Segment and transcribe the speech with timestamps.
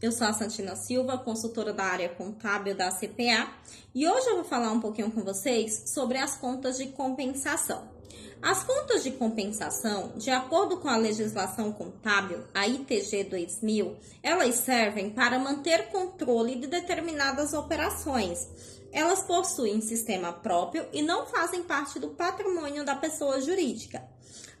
[0.00, 3.50] Eu sou a Santina Silva, consultora da área contábil da CPA,
[3.94, 7.95] e hoje eu vou falar um pouquinho com vocês sobre as contas de compensação.
[8.42, 15.10] As contas de compensação, de acordo com a legislação contábil, a ITG 2000, elas servem
[15.10, 18.46] para manter controle de determinadas operações.
[18.92, 24.02] Elas possuem sistema próprio e não fazem parte do patrimônio da pessoa jurídica.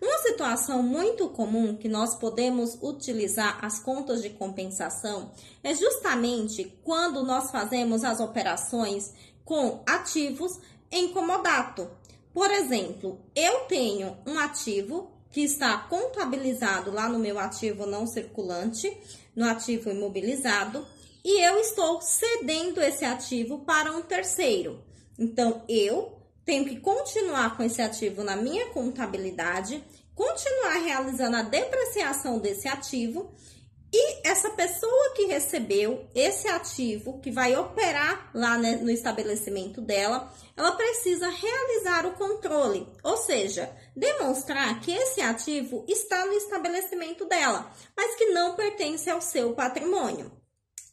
[0.00, 5.30] Uma situação muito comum que nós podemos utilizar as contas de compensação
[5.62, 9.12] é justamente quando nós fazemos as operações
[9.44, 11.88] com ativos em comodato.
[12.36, 18.94] Por exemplo, eu tenho um ativo que está contabilizado lá no meu ativo não circulante,
[19.34, 20.86] no ativo imobilizado,
[21.24, 24.84] e eu estou cedendo esse ativo para um terceiro.
[25.18, 26.14] Então, eu
[26.44, 29.82] tenho que continuar com esse ativo na minha contabilidade,
[30.14, 33.32] continuar realizando a depreciação desse ativo
[33.98, 40.30] e essa pessoa que recebeu esse ativo, que vai operar lá né, no estabelecimento dela,
[40.54, 47.72] ela precisa realizar o controle, ou seja, demonstrar que esse ativo está no estabelecimento dela,
[47.96, 50.30] mas que não pertence ao seu patrimônio.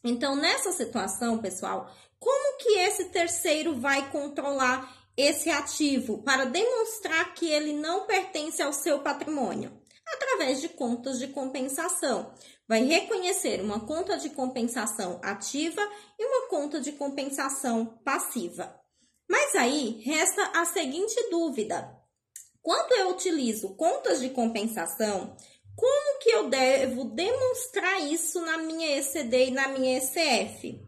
[0.02, 7.50] Então, nessa situação, pessoal, como que esse terceiro vai controlar esse ativo para demonstrar que
[7.50, 9.83] ele não pertence ao seu patrimônio?
[10.34, 12.34] Através de contas de compensação.
[12.66, 15.80] Vai reconhecer uma conta de compensação ativa
[16.18, 18.74] e uma conta de compensação passiva.
[19.30, 21.88] Mas aí resta a seguinte dúvida:
[22.60, 25.36] quando eu utilizo contas de compensação,
[25.76, 30.84] como que eu devo demonstrar isso na minha ECD e na minha ECF?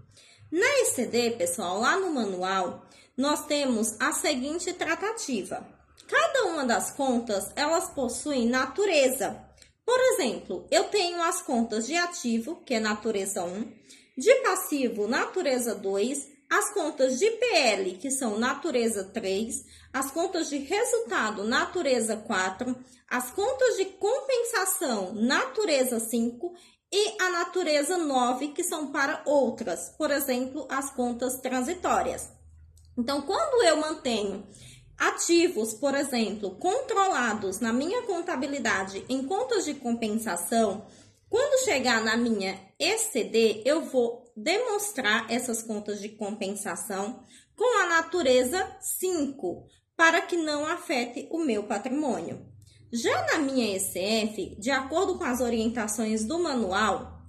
[0.50, 2.84] Na ECD, pessoal, lá no manual,
[3.16, 5.75] nós temos a seguinte tratativa.
[6.08, 9.44] Cada uma das contas, elas possuem natureza.
[9.84, 13.72] Por exemplo, eu tenho as contas de ativo, que é natureza 1,
[14.16, 20.58] de passivo, natureza 2, as contas de PL, que são natureza 3, as contas de
[20.58, 22.76] resultado, natureza 4,
[23.08, 26.54] as contas de compensação, natureza 5
[26.92, 32.28] e a natureza 9, que são para outras, por exemplo, as contas transitórias.
[32.96, 34.46] Então, quando eu mantenho
[34.98, 40.86] ativos, por exemplo, controlados na minha contabilidade em contas de compensação,
[41.28, 47.20] quando chegar na minha ECD, eu vou demonstrar essas contas de compensação
[47.56, 52.46] com a natureza 5, para que não afete o meu patrimônio.
[52.92, 57.22] Já na minha ECF, de acordo com as orientações do manual,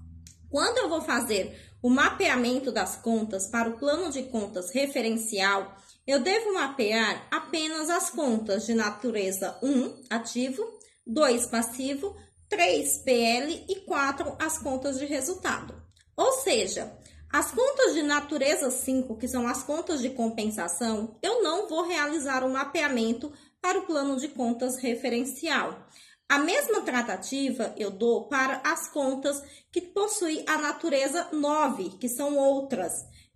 [0.49, 5.75] quando eu vou fazer o mapeamento das contas para o plano de contas referencial,
[6.07, 10.65] eu devo mapear apenas as contas de natureza 1, ativo,
[11.05, 12.15] 2, passivo,
[12.49, 15.75] 3, PL e 4, as contas de resultado.
[16.15, 16.97] Ou seja,
[17.29, 22.43] as contas de natureza 5, que são as contas de compensação, eu não vou realizar
[22.43, 23.31] o mapeamento
[23.61, 25.87] para o plano de contas referencial.
[26.29, 29.41] A mesma tratativa eu dou para as contas
[29.71, 32.93] que possuem a natureza 9, que são outras.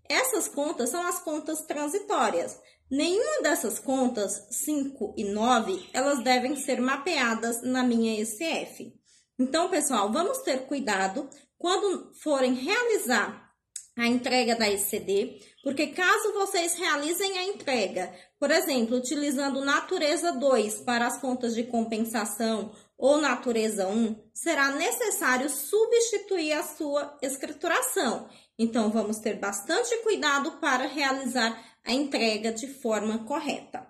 [0.09, 2.59] Essas contas são as contas transitórias.
[2.89, 8.93] Nenhuma dessas contas, 5 e 9, elas devem ser mapeadas na minha ECF.
[9.39, 13.49] Então, pessoal, vamos ter cuidado quando forem realizar
[13.97, 20.81] a entrega da ECD, porque caso vocês realizem a entrega, por exemplo, utilizando natureza 2
[20.81, 28.29] para as contas de compensação ou natureza 1, será necessário substituir a sua escrituração.
[28.59, 33.87] Então, vamos ter bastante cuidado para realizar a entrega de forma correta.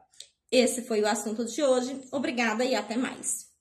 [0.49, 2.01] Esse foi o assunto de hoje.
[2.09, 3.51] Obrigada e até mais.